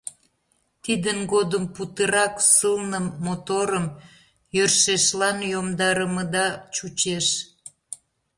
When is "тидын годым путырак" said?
0.83-2.33